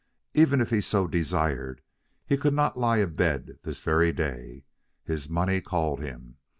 Even 0.33 0.61
if 0.61 0.71
he 0.71 0.81
so 0.81 1.05
desired, 1.07 1.83
he 2.25 2.35
could 2.35 2.55
not 2.55 2.75
lie 2.75 2.97
abed 2.97 3.59
this 3.61 3.81
very 3.81 4.11
day. 4.11 4.65
His 5.03 5.29
money 5.29 5.61
called 5.61 5.99
him. 6.01 6.37